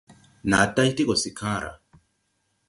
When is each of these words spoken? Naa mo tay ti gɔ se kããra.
Naa 0.49 0.65
mo 0.67 0.71
tay 0.75 0.89
ti 0.95 1.03
gɔ 1.07 1.15
se 1.21 1.29
kããra. 1.39 1.71